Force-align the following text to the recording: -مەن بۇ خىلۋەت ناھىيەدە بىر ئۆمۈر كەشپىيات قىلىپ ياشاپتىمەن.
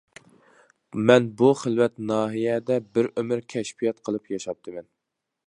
-مەن 1.01 1.27
بۇ 1.41 1.49
خىلۋەت 1.59 1.99
ناھىيەدە 2.13 2.79
بىر 2.99 3.11
ئۆمۈر 3.13 3.45
كەشپىيات 3.55 4.03
قىلىپ 4.09 4.35
ياشاپتىمەن. 4.37 4.91